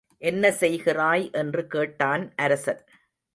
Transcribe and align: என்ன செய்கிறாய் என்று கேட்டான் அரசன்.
என்ன 0.21 0.51
செய்கிறாய் 0.51 1.31
என்று 1.31 1.67
கேட்டான் 1.67 2.33
அரசன். 2.35 2.81